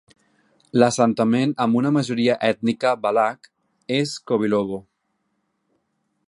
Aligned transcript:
L'assentament 0.83 1.53
amb 1.65 1.77
una 1.81 1.91
majoria 1.97 2.37
ètnica 2.49 2.95
valac 3.05 3.51
és 4.01 4.15
Kovilovo. 4.33 4.81